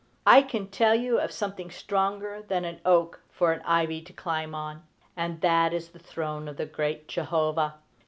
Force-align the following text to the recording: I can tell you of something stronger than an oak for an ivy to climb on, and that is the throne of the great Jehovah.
I 0.25 0.41
can 0.41 0.65
tell 0.67 0.95
you 0.95 1.19
of 1.19 1.31
something 1.31 1.69
stronger 1.69 2.41
than 2.41 2.65
an 2.65 2.81
oak 2.83 3.21
for 3.29 3.51
an 3.51 3.61
ivy 3.61 4.01
to 4.01 4.11
climb 4.13 4.55
on, 4.55 4.81
and 5.15 5.41
that 5.41 5.73
is 5.73 5.89
the 5.89 5.99
throne 5.99 6.47
of 6.47 6.57
the 6.57 6.65
great 6.65 7.07
Jehovah. 7.07 7.75